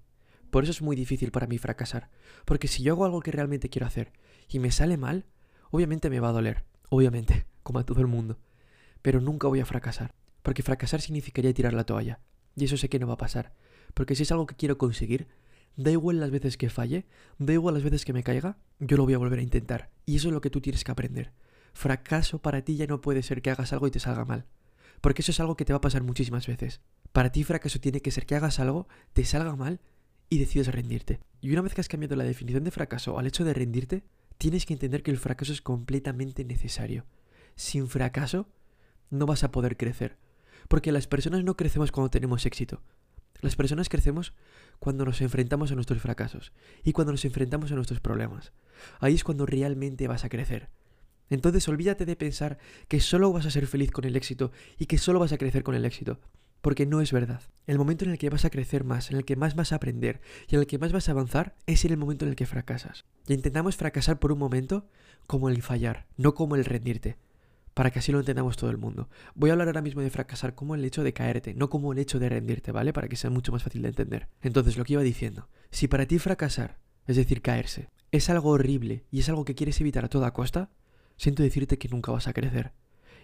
Por 0.49 0.63
eso 0.63 0.71
es 0.71 0.81
muy 0.81 0.97
difícil 0.97 1.31
para 1.31 1.47
mí 1.47 1.57
fracasar. 1.57 2.09
Porque 2.43 2.67
si 2.67 2.83
yo 2.83 2.91
hago 2.91 3.05
algo 3.05 3.21
que 3.21 3.31
realmente 3.31 3.69
quiero 3.69 3.87
hacer 3.87 4.11
y 4.49 4.59
me 4.59 4.69
sale 4.69 4.97
mal, 4.97 5.25
obviamente 5.69 6.09
me 6.09 6.19
va 6.19 6.27
a 6.27 6.33
doler. 6.33 6.65
Obviamente, 6.89 7.45
como 7.63 7.79
a 7.79 7.85
todo 7.85 8.01
el 8.01 8.07
mundo. 8.07 8.37
Pero 9.01 9.21
nunca 9.21 9.47
voy 9.47 9.61
a 9.61 9.65
fracasar. 9.65 10.13
Porque 10.43 10.61
fracasar 10.61 10.99
significaría 10.99 11.53
tirar 11.53 11.71
la 11.71 11.85
toalla. 11.85 12.19
Y 12.57 12.65
eso 12.65 12.75
sé 12.75 12.89
que 12.89 12.99
no 12.99 13.07
va 13.07 13.13
a 13.13 13.17
pasar. 13.17 13.53
Porque 13.93 14.13
si 14.13 14.23
es 14.23 14.31
algo 14.33 14.45
que 14.45 14.57
quiero 14.57 14.77
conseguir, 14.77 15.29
da 15.77 15.91
igual 15.91 16.19
las 16.19 16.31
veces 16.31 16.57
que 16.57 16.69
falle, 16.69 17.05
da 17.37 17.53
igual 17.53 17.75
las 17.75 17.83
veces 17.83 18.03
que 18.03 18.11
me 18.11 18.23
caiga, 18.23 18.57
yo 18.79 18.97
lo 18.97 19.05
voy 19.05 19.13
a 19.13 19.19
volver 19.19 19.39
a 19.39 19.43
intentar. 19.43 19.89
Y 20.05 20.17
eso 20.17 20.27
es 20.27 20.33
lo 20.33 20.41
que 20.41 20.49
tú 20.49 20.59
tienes 20.59 20.83
que 20.83 20.91
aprender. 20.91 21.31
Fracaso 21.71 22.41
para 22.41 22.61
ti 22.61 22.75
ya 22.75 22.87
no 22.87 22.99
puede 22.99 23.23
ser 23.23 23.41
que 23.41 23.51
hagas 23.51 23.71
algo 23.71 23.87
y 23.87 23.91
te 23.91 24.01
salga 24.01 24.25
mal. 24.25 24.47
Porque 24.99 25.21
eso 25.21 25.31
es 25.31 25.39
algo 25.39 25.55
que 25.55 25.63
te 25.63 25.71
va 25.71 25.77
a 25.77 25.81
pasar 25.81 26.03
muchísimas 26.03 26.45
veces. 26.45 26.81
Para 27.11 27.31
ti 27.31 27.43
fracaso 27.43 27.79
tiene 27.79 28.01
que 28.01 28.11
ser 28.11 28.25
que 28.25 28.35
hagas 28.35 28.59
algo, 28.59 28.87
te 29.13 29.25
salga 29.25 29.55
mal 29.55 29.81
y 30.29 30.39
decides 30.39 30.67
rendirte. 30.67 31.19
Y 31.41 31.51
una 31.51 31.61
vez 31.61 31.73
que 31.73 31.81
has 31.81 31.89
cambiado 31.89 32.15
la 32.15 32.23
definición 32.23 32.63
de 32.63 32.71
fracaso 32.71 33.19
al 33.19 33.27
hecho 33.27 33.43
de 33.43 33.53
rendirte, 33.53 34.03
tienes 34.37 34.65
que 34.65 34.73
entender 34.73 35.03
que 35.03 35.11
el 35.11 35.17
fracaso 35.17 35.51
es 35.51 35.61
completamente 35.61 36.45
necesario. 36.45 37.05
Sin 37.55 37.87
fracaso, 37.87 38.47
no 39.09 39.25
vas 39.25 39.43
a 39.43 39.51
poder 39.51 39.75
crecer. 39.75 40.17
Porque 40.69 40.91
las 40.91 41.07
personas 41.07 41.43
no 41.43 41.57
crecemos 41.57 41.91
cuando 41.91 42.09
tenemos 42.09 42.45
éxito. 42.45 42.81
Las 43.41 43.55
personas 43.55 43.89
crecemos 43.89 44.33
cuando 44.79 45.03
nos 45.03 45.19
enfrentamos 45.21 45.71
a 45.71 45.75
nuestros 45.75 46.01
fracasos 46.01 46.53
y 46.83 46.93
cuando 46.93 47.11
nos 47.11 47.25
enfrentamos 47.25 47.71
a 47.71 47.75
nuestros 47.75 47.99
problemas. 47.99 48.53
Ahí 48.99 49.15
es 49.15 49.23
cuando 49.23 49.45
realmente 49.45 50.07
vas 50.07 50.23
a 50.23 50.29
crecer. 50.29 50.69
Entonces 51.29 51.67
olvídate 51.67 52.05
de 52.05 52.15
pensar 52.15 52.57
que 52.87 52.99
solo 52.99 53.31
vas 53.31 53.45
a 53.45 53.51
ser 53.51 53.65
feliz 53.67 53.91
con 53.91 54.05
el 54.05 54.15
éxito 54.15 54.51
y 54.77 54.85
que 54.85 54.97
solo 54.97 55.19
vas 55.19 55.31
a 55.31 55.37
crecer 55.37 55.63
con 55.63 55.75
el 55.75 55.85
éxito, 55.85 56.19
porque 56.61 56.85
no 56.85 57.01
es 57.01 57.11
verdad. 57.11 57.41
El 57.67 57.77
momento 57.77 58.05
en 58.05 58.11
el 58.11 58.17
que 58.17 58.29
vas 58.29 58.45
a 58.45 58.49
crecer 58.49 58.83
más, 58.83 59.11
en 59.11 59.17
el 59.17 59.25
que 59.25 59.35
más 59.35 59.55
vas 59.55 59.71
a 59.71 59.75
aprender 59.75 60.21
y 60.47 60.55
en 60.55 60.61
el 60.61 60.67
que 60.67 60.79
más 60.79 60.91
vas 60.91 61.09
a 61.09 61.11
avanzar 61.11 61.55
es 61.65 61.85
en 61.85 61.91
el 61.91 61.97
momento 61.97 62.25
en 62.25 62.29
el 62.29 62.35
que 62.35 62.45
fracasas. 62.45 63.05
Y 63.27 63.33
intentamos 63.33 63.75
fracasar 63.75 64.19
por 64.19 64.31
un 64.31 64.39
momento 64.39 64.87
como 65.27 65.49
el 65.49 65.61
fallar, 65.61 66.07
no 66.17 66.33
como 66.33 66.55
el 66.55 66.65
rendirte 66.65 67.17
para 67.73 67.91
que 67.91 67.99
así 67.99 68.11
lo 68.11 68.19
entendamos 68.19 68.57
todo 68.57 68.69
el 68.69 68.77
mundo. 68.77 69.09
Voy 69.35 69.49
a 69.49 69.53
hablar 69.53 69.67
ahora 69.67 69.81
mismo 69.81 70.01
de 70.01 70.09
fracasar 70.09 70.55
como 70.55 70.75
el 70.75 70.83
hecho 70.83 71.03
de 71.03 71.13
caerte, 71.13 71.53
no 71.53 71.69
como 71.69 71.93
el 71.93 71.99
hecho 71.99 72.19
de 72.19 72.29
rendirte, 72.29 72.71
¿vale? 72.71 72.93
Para 72.93 73.07
que 73.07 73.15
sea 73.15 73.29
mucho 73.29 73.51
más 73.51 73.63
fácil 73.63 73.81
de 73.81 73.89
entender. 73.89 74.27
Entonces, 74.41 74.77
lo 74.77 74.83
que 74.83 74.93
iba 74.93 75.01
diciendo, 75.01 75.49
si 75.69 75.87
para 75.87 76.05
ti 76.05 76.19
fracasar, 76.19 76.79
es 77.07 77.15
decir, 77.15 77.41
caerse, 77.41 77.89
es 78.11 78.29
algo 78.29 78.49
horrible 78.49 79.05
y 79.09 79.19
es 79.19 79.29
algo 79.29 79.45
que 79.45 79.55
quieres 79.55 79.79
evitar 79.81 80.05
a 80.05 80.09
toda 80.09 80.33
costa, 80.33 80.69
siento 81.17 81.43
decirte 81.43 81.77
que 81.77 81.89
nunca 81.89 82.11
vas 82.11 82.27
a 82.27 82.33
crecer. 82.33 82.73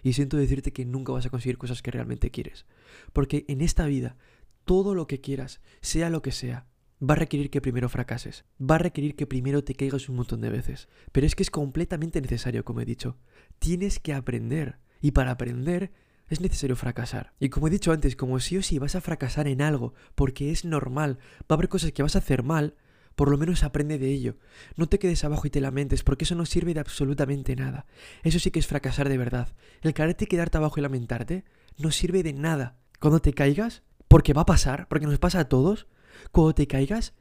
Y 0.02 0.12
siento 0.12 0.36
decirte 0.36 0.72
que 0.72 0.84
nunca 0.84 1.12
vas 1.12 1.26
a 1.26 1.30
conseguir 1.30 1.58
cosas 1.58 1.82
que 1.82 1.90
realmente 1.90 2.30
quieres. 2.30 2.66
Porque 3.12 3.44
en 3.48 3.60
esta 3.60 3.86
vida, 3.86 4.16
todo 4.64 4.94
lo 4.94 5.06
que 5.06 5.20
quieras, 5.20 5.60
sea 5.80 6.10
lo 6.10 6.22
que 6.22 6.32
sea, 6.32 6.66
va 7.02 7.14
a 7.14 7.18
requerir 7.18 7.50
que 7.50 7.60
primero 7.60 7.88
fracases, 7.88 8.44
va 8.60 8.76
a 8.76 8.78
requerir 8.78 9.14
que 9.14 9.26
primero 9.26 9.62
te 9.62 9.74
caigas 9.74 10.08
un 10.08 10.16
montón 10.16 10.40
de 10.40 10.50
veces. 10.50 10.88
Pero 11.12 11.26
es 11.26 11.34
que 11.34 11.42
es 11.42 11.50
completamente 11.50 12.20
necesario, 12.20 12.64
como 12.64 12.80
he 12.80 12.84
dicho. 12.84 13.16
Tienes 13.58 13.98
que 13.98 14.14
aprender. 14.14 14.78
Y 15.00 15.12
para 15.12 15.30
aprender 15.30 15.92
es 16.28 16.40
necesario 16.40 16.76
fracasar. 16.76 17.32
Y 17.40 17.48
como 17.48 17.68
he 17.68 17.70
dicho 17.70 17.92
antes, 17.92 18.16
como 18.16 18.38
sí 18.40 18.56
o 18.58 18.62
sí 18.62 18.78
vas 18.78 18.94
a 18.94 19.00
fracasar 19.00 19.48
en 19.48 19.62
algo, 19.62 19.94
porque 20.14 20.50
es 20.50 20.64
normal, 20.64 21.18
va 21.40 21.46
a 21.50 21.54
haber 21.54 21.68
cosas 21.68 21.92
que 21.92 22.02
vas 22.02 22.16
a 22.16 22.20
hacer 22.20 22.42
mal, 22.42 22.74
por 23.18 23.30
lo 23.30 23.36
menos 23.36 23.64
aprende 23.64 23.98
de 23.98 24.12
ello. 24.12 24.36
No 24.76 24.88
te 24.88 25.00
quedes 25.00 25.24
abajo 25.24 25.44
y 25.44 25.50
te 25.50 25.60
lamentes, 25.60 26.04
porque 26.04 26.22
eso 26.22 26.36
no 26.36 26.46
sirve 26.46 26.72
de 26.72 26.78
absolutamente 26.78 27.56
nada. 27.56 27.84
Eso 28.22 28.38
sí 28.38 28.52
que 28.52 28.60
es 28.60 28.68
fracasar 28.68 29.08
de 29.08 29.18
verdad. 29.18 29.56
El 29.82 29.90
y 29.90 30.26
quedarte 30.26 30.56
abajo 30.56 30.78
y 30.78 30.82
lamentarte 30.82 31.44
no 31.78 31.90
sirve 31.90 32.22
de 32.22 32.32
nada. 32.32 32.78
Cuando 33.00 33.18
te 33.18 33.34
caigas, 33.34 33.82
porque 34.06 34.34
va 34.34 34.42
a 34.42 34.46
pasar, 34.46 34.86
porque 34.86 35.06
nos 35.06 35.18
pasa 35.18 35.40
a 35.40 35.48
todos, 35.48 35.88
cuando 36.30 36.54
te 36.54 36.68
caigas, 36.68 37.14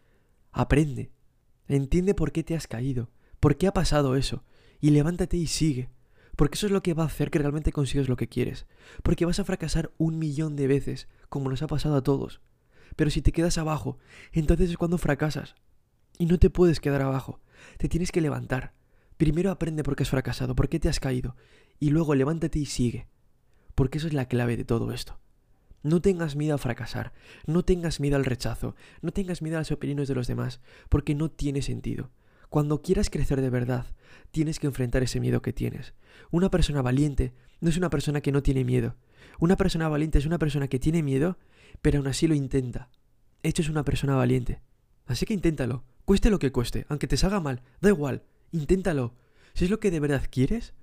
aprende. 0.51 1.10
Entiende 1.68 2.13
por 2.13 2.32
qué 2.32 2.44
te 2.44 2.54
has 2.54 2.68
caído, 2.68 3.10
por 3.39 3.58
qué 3.58 3.66
ha 3.66 3.74
pasado 3.74 4.16
eso, 4.16 4.44
y 4.80 4.92
levántate 4.92 5.38
y 5.38 5.48
sigue. 5.48 5.89
Porque 6.36 6.58
eso 6.58 6.68
es 6.68 6.72
lo 6.72 6.84
que 6.84 6.94
va 6.94 7.06
a 7.06 7.08
hacer 7.08 7.32
que 7.32 7.39
realmente 7.39 7.72
consigas 7.72 8.08
lo 8.08 8.18
que 8.18 8.30
quieres. 8.30 8.68
Porque 9.01 9.25
vas 9.25 9.39
a 9.39 9.46
fracasar 9.46 9.92
un 9.98 10.20
millón 10.20 10.56
de 10.56 10.68
veces, 10.68 11.08
como 11.27 11.50
nos 11.50 11.63
ha 11.63 11.68
pasado 11.68 11.96
a 11.96 12.04
todos. 12.04 12.39
Pero 12.96 13.10
si 13.10 13.24
te 13.24 13.32
quedas 13.32 13.58
abajo, 13.58 13.98
entonces 14.32 14.70
es 14.70 14.77
cuando 14.77 15.00
fracasas. 15.00 15.56
Y 16.17 16.25
no 16.25 16.38
te 16.38 16.50
puedes 16.50 16.79
quedar 16.79 17.01
abajo. 17.01 17.41
Te 17.77 17.89
tienes 17.89 18.12
que 18.12 18.21
levantar. 18.21 18.74
Primero 19.17 19.51
aprende 19.51 19.83
por 19.83 19.95
qué 19.95 20.03
has 20.03 20.09
fracasado, 20.09 20.55
por 20.55 20.69
qué 20.69 20.79
te 20.79 20.89
has 20.89 21.00
caído. 21.00 21.36
Y 21.79 21.89
luego 21.89 22.15
levántate 22.15 22.59
y 22.59 22.65
sigue. 22.65 23.07
Porque 23.75 23.97
eso 23.97 24.07
es 24.07 24.13
la 24.13 24.27
clave 24.27 24.57
de 24.57 24.65
todo 24.65 24.91
esto. 24.91 25.19
No 25.83 26.01
tengas 26.01 26.36
miedo 26.36 26.55
a 26.55 26.57
fracasar, 26.57 27.13
no 27.45 27.63
tengas 27.63 28.00
miedo 28.00 28.15
al 28.15 28.25
rechazo, 28.25 28.75
no 29.01 29.12
tengas 29.12 29.41
miedo 29.41 29.57
a 29.57 29.62
las 29.62 29.71
opiniones 29.71 30.07
de 30.07 30.15
los 30.15 30.27
demás, 30.27 30.59
porque 30.89 31.15
no 31.15 31.29
tiene 31.29 31.62
sentido. 31.62 32.12
Cuando 32.50 32.81
quieras 32.81 33.09
crecer 33.09 33.41
de 33.41 33.50
verdad, 33.50 33.86
tienes 34.31 34.59
que 34.59 34.67
enfrentar 34.67 35.03
ese 35.03 35.19
miedo 35.19 35.41
que 35.41 35.53
tienes. 35.53 35.93
Una 36.31 36.50
persona 36.50 36.81
valiente 36.81 37.33
no 37.59 37.69
es 37.69 37.77
una 37.77 37.89
persona 37.89 38.21
que 38.21 38.31
no 38.31 38.41
tiene 38.41 38.63
miedo. 38.63 38.95
Una 39.39 39.57
persona 39.57 39.88
valiente 39.88 40.17
es 40.17 40.25
una 40.25 40.39
persona 40.39 40.67
que 40.67 40.79
tiene 40.79 41.03
miedo, 41.03 41.38
pero 41.81 42.00
aún 42.00 42.07
así 42.07 42.27
lo 42.27 42.36
intenta. 42.36 42.89
Hecho 43.43 43.62
es 43.62 43.69
una 43.69 43.83
persona 43.83 44.15
valiente. 44.15 44.62
Así 45.05 45.25
que 45.25 45.33
inténtalo, 45.33 45.83
cueste 46.08 46.30
lo 46.30 46.40
que 46.40 46.54
cueste, 46.54 46.86
aunque 46.88 47.06
te 47.06 47.18
salga 47.18 47.42
mal, 47.42 47.64
da 47.82 47.90
igual, 47.90 48.24
inténtalo. 48.54 49.14
Si 49.54 49.66
es 49.66 49.70
lo 49.70 49.82
que 49.82 49.92
de 49.92 50.00
verdad 50.00 50.24
quieres, 50.32 50.74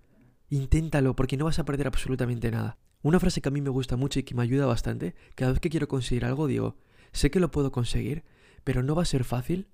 inténtalo 0.51 1.17
porque 1.17 1.39
no 1.39 1.47
vas 1.47 1.59
a 1.59 1.65
perder 1.65 1.87
absolutamente 1.87 2.51
nada. 2.51 2.77
Una 3.01 3.19
frase 3.19 3.41
que 3.41 3.49
a 3.49 3.51
mí 3.51 3.63
me 3.63 3.71
gusta 3.71 3.97
mucho 3.97 4.19
y 4.19 4.25
que 4.25 4.35
me 4.35 4.43
ayuda 4.43 4.67
bastante, 4.67 5.15
cada 5.35 5.53
vez 5.53 5.61
que 5.61 5.71
quiero 5.71 5.89
conseguir 5.89 6.27
algo 6.27 6.47
digo, 6.47 6.77
sé 7.13 7.31
que 7.31 7.41
lo 7.41 7.51
puedo 7.51 7.73
conseguir, 7.73 8.23
pero 8.65 8.83
no 8.83 8.95
va 8.95 9.01
a 9.01 9.07
ser 9.07 9.25
fácil, 9.25 9.69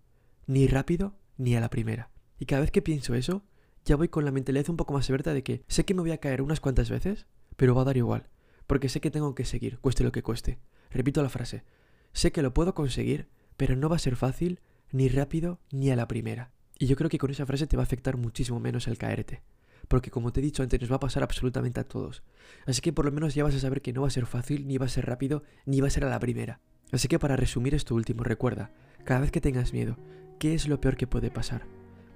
ni 0.46 0.68
rápido, 0.68 1.18
ni 1.36 1.56
a 1.56 1.60
la 1.60 1.68
primera. 1.68 2.10
Y 2.38 2.46
cada 2.46 2.60
vez 2.60 2.70
que 2.70 2.80
pienso 2.80 3.16
eso, 3.16 3.42
ya 3.84 3.96
voy 3.96 4.06
con 4.06 4.24
la 4.24 4.30
mentalidad 4.30 4.70
un 4.70 4.76
poco 4.76 4.92
más 4.94 5.10
abierta 5.10 5.34
de 5.34 5.42
que 5.42 5.64
sé 5.66 5.84
que 5.84 5.94
me 5.94 6.02
voy 6.02 6.12
a 6.12 6.18
caer 6.18 6.42
unas 6.42 6.60
cuantas 6.60 6.90
veces, 6.90 7.26
pero 7.56 7.74
va 7.74 7.82
a 7.82 7.86
dar 7.86 7.96
igual, 7.96 8.28
porque 8.68 8.88
sé 8.88 9.00
que 9.00 9.10
tengo 9.10 9.34
que 9.34 9.44
seguir, 9.44 9.80
cueste 9.80 10.04
lo 10.04 10.12
que 10.12 10.22
cueste. 10.22 10.60
Repito 10.90 11.24
la 11.24 11.28
frase, 11.28 11.64
sé 12.12 12.30
que 12.30 12.42
lo 12.42 12.54
puedo 12.54 12.72
conseguir, 12.72 13.26
pero 13.56 13.74
no 13.74 13.88
va 13.88 13.96
a 13.96 13.98
ser 13.98 14.14
fácil, 14.14 14.60
ni 14.92 15.08
rápido, 15.08 15.60
ni 15.70 15.90
a 15.90 15.96
la 15.96 16.08
primera. 16.08 16.50
Y 16.78 16.86
yo 16.86 16.96
creo 16.96 17.10
que 17.10 17.18
con 17.18 17.30
esa 17.30 17.46
frase 17.46 17.66
te 17.66 17.76
va 17.76 17.82
a 17.82 17.84
afectar 17.84 18.16
muchísimo 18.16 18.60
menos 18.60 18.88
el 18.88 18.98
caerte. 18.98 19.42
Porque 19.88 20.10
como 20.10 20.32
te 20.32 20.40
he 20.40 20.42
dicho 20.42 20.62
antes, 20.62 20.80
nos 20.80 20.90
va 20.90 20.96
a 20.96 21.00
pasar 21.00 21.22
absolutamente 21.22 21.80
a 21.80 21.84
todos. 21.84 22.22
Así 22.66 22.80
que 22.80 22.92
por 22.92 23.04
lo 23.04 23.12
menos 23.12 23.34
ya 23.34 23.44
vas 23.44 23.54
a 23.54 23.60
saber 23.60 23.82
que 23.82 23.92
no 23.92 24.02
va 24.02 24.08
a 24.08 24.12
ser 24.12 24.26
fácil, 24.26 24.66
ni 24.66 24.78
va 24.78 24.86
a 24.86 24.90
ser 24.90 25.06
rápido, 25.06 25.42
ni 25.66 25.80
va 25.80 25.88
a 25.88 25.90
ser 25.90 26.04
a 26.04 26.10
la 26.10 26.20
primera. 26.20 26.60
Así 26.92 27.08
que 27.08 27.18
para 27.18 27.36
resumir 27.36 27.74
esto 27.74 27.94
último, 27.94 28.24
recuerda, 28.24 28.70
cada 29.04 29.20
vez 29.20 29.30
que 29.30 29.40
tengas 29.40 29.72
miedo, 29.72 29.96
¿qué 30.38 30.54
es 30.54 30.68
lo 30.68 30.80
peor 30.80 30.96
que 30.96 31.06
puede 31.06 31.30
pasar? 31.30 31.66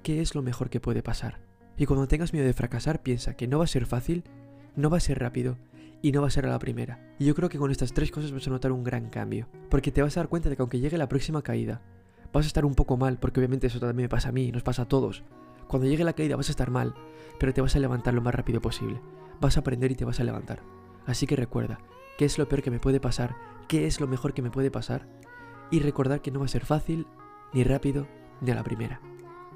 ¿Qué 0.02 0.20
es 0.20 0.34
lo 0.34 0.42
mejor 0.42 0.70
que 0.70 0.80
puede 0.80 1.02
pasar? 1.02 1.40
Y 1.76 1.86
cuando 1.86 2.08
tengas 2.08 2.32
miedo 2.32 2.46
de 2.46 2.52
fracasar, 2.52 3.02
piensa 3.02 3.36
que 3.36 3.48
no 3.48 3.58
va 3.58 3.64
a 3.64 3.68
ser 3.68 3.86
fácil, 3.86 4.24
no 4.76 4.90
va 4.90 4.98
a 4.98 5.00
ser 5.00 5.18
rápido 5.18 5.58
y 6.02 6.12
no 6.12 6.20
va 6.20 6.28
a 6.28 6.30
ser 6.30 6.46
a 6.46 6.50
la 6.50 6.58
primera. 6.58 7.14
Y 7.18 7.24
yo 7.24 7.34
creo 7.34 7.48
que 7.48 7.58
con 7.58 7.70
estas 7.70 7.92
tres 7.92 8.10
cosas 8.10 8.32
vas 8.32 8.46
a 8.46 8.50
notar 8.50 8.72
un 8.72 8.84
gran 8.84 9.08
cambio. 9.08 9.48
Porque 9.70 9.90
te 9.90 10.02
vas 10.02 10.16
a 10.16 10.20
dar 10.20 10.28
cuenta 10.28 10.48
de 10.48 10.56
que 10.56 10.62
aunque 10.62 10.80
llegue 10.80 10.98
la 10.98 11.08
próxima 11.08 11.42
caída, 11.42 11.82
vas 12.34 12.44
a 12.44 12.48
estar 12.48 12.66
un 12.66 12.74
poco 12.74 12.96
mal, 12.96 13.18
porque 13.18 13.40
obviamente 13.40 13.68
eso 13.68 13.78
también 13.78 14.04
me 14.04 14.08
pasa 14.08 14.28
a 14.28 14.32
mí, 14.32 14.50
nos 14.50 14.64
pasa 14.64 14.82
a 14.82 14.88
todos. 14.88 15.22
Cuando 15.68 15.88
llegue 15.88 16.04
la 16.04 16.12
caída 16.12 16.36
vas 16.36 16.48
a 16.48 16.52
estar 16.52 16.70
mal, 16.70 16.94
pero 17.38 17.54
te 17.54 17.60
vas 17.60 17.74
a 17.76 17.78
levantar 17.78 18.12
lo 18.12 18.20
más 18.20 18.34
rápido 18.34 18.60
posible. 18.60 19.00
Vas 19.40 19.56
a 19.56 19.60
aprender 19.60 19.92
y 19.92 19.94
te 19.94 20.04
vas 20.04 20.20
a 20.20 20.24
levantar. 20.24 20.60
Así 21.06 21.26
que 21.26 21.36
recuerda, 21.36 21.78
¿qué 22.18 22.24
es 22.24 22.36
lo 22.36 22.48
peor 22.48 22.62
que 22.62 22.70
me 22.70 22.80
puede 22.80 23.00
pasar? 23.00 23.36
¿Qué 23.68 23.86
es 23.86 24.00
lo 24.00 24.08
mejor 24.08 24.34
que 24.34 24.42
me 24.42 24.50
puede 24.50 24.70
pasar? 24.70 25.08
Y 25.70 25.78
recordar 25.78 26.20
que 26.20 26.30
no 26.30 26.40
va 26.40 26.46
a 26.46 26.48
ser 26.48 26.66
fácil, 26.66 27.06
ni 27.52 27.62
rápido, 27.62 28.08
ni 28.40 28.50
a 28.50 28.54
la 28.54 28.64
primera. 28.64 29.00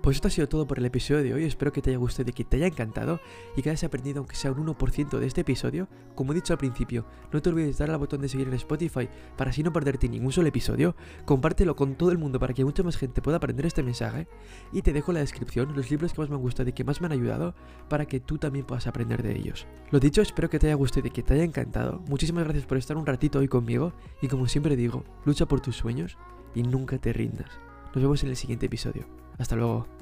Pues 0.02 0.17
esto 0.17 0.28
ha 0.28 0.31
sido 0.31 0.49
todo 0.49 0.67
por 0.67 0.78
el 0.78 0.85
episodio 0.85 1.23
de 1.23 1.35
hoy, 1.35 1.45
espero 1.45 1.73
que 1.73 1.83
te 1.83 1.90
haya 1.90 1.99
gustado 1.99 2.31
y 2.31 2.33
que 2.33 2.45
te 2.45 2.57
haya 2.57 2.69
encantado 2.69 3.21
y 3.57 3.62
que 3.62 3.71
hayas 3.71 3.83
aprendido 3.83 4.19
aunque 4.19 4.37
sea 4.37 4.52
un 4.52 4.64
1% 4.64 5.19
de 5.19 5.26
este 5.26 5.40
episodio. 5.40 5.88
Como 6.14 6.33
he 6.33 6.35
dicho 6.37 6.52
al 6.52 6.59
principio, 6.59 7.05
no 7.33 7.43
te 7.43 7.49
olvides 7.50 7.76
de 7.76 7.83
darle 7.83 7.95
al 7.95 8.00
botón 8.00 8.21
de 8.21 8.28
seguir 8.28 8.47
en 8.47 8.55
Spotify 8.55 9.09
para 9.37 9.50
así 9.50 9.62
no 9.62 9.73
perderte 9.73 10.09
ningún 10.09 10.33
solo 10.33 10.49
episodio, 10.49 10.95
compártelo 11.25 11.75
con 11.75 11.97
todo 11.97 12.12
el 12.12 12.19
mundo 12.19 12.38
para 12.38 12.55
que 12.55 12.64
mucha 12.64 12.83
más 12.83 12.97
gente 12.97 13.21
pueda 13.21 13.38
aprender 13.38 13.67
este 13.67 13.83
mensaje 13.83 14.28
y 14.73 14.83
te 14.83 14.93
dejo 14.93 15.11
en 15.11 15.17
la 15.17 15.21
descripción 15.21 15.75
los 15.75 15.90
libros 15.90 16.12
que 16.12 16.21
más 16.21 16.31
me 16.31 16.37
han 16.37 16.43
gustado 16.43 16.69
y 16.69 16.73
que 16.73 16.85
más 16.85 17.00
me 17.00 17.07
han 17.07 17.12
ayudado 17.12 17.55
para 17.88 18.07
que 18.07 18.21
tú 18.21 18.38
también 18.38 18.67
puedas 18.67 18.87
aprender 18.87 19.23
de 19.23 19.37
ellos. 19.37 19.67
Lo 19.90 19.99
dicho, 19.99 20.23
espero 20.23 20.49
que 20.49 20.61
te 20.61 20.69
haya 20.69 20.76
gustado 20.76 21.09
y 21.09 21.11
que 21.11 21.23
te 21.23 21.35
haya 21.35 21.45
encantado. 21.45 22.00
Muchísimas 22.09 22.45
gracias 22.45 22.67
por 22.67 22.78
estar 22.78 22.97
un 22.97 23.07
ratito 23.07 23.40
hoy 23.40 23.49
conmigo 23.49 23.93
y 24.23 24.28
como 24.28 24.47
siempre 24.47 24.76
digo, 24.76 25.05
lucha 25.25 25.47
por 25.47 25.61
tus 25.61 25.76
sueños 25.76 26.17
y 26.55 26.62
nunca 26.62 26.99
te 26.99 27.12
rindas. 27.12 27.50
Nos 27.95 28.02
vemos 28.02 28.23
en 28.23 28.31
el 28.31 28.37
siguiente 28.37 28.67
episodio. 28.67 29.28
Hasta 29.38 29.57
luego. 29.57 29.98